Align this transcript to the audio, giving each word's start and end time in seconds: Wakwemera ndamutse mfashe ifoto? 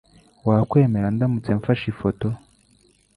Wakwemera 0.47 1.07
ndamutse 1.15 1.49
mfashe 1.57 1.85
ifoto? 1.93 2.27